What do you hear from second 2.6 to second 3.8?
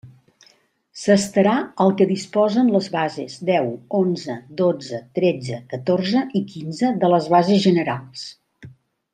les bases deu,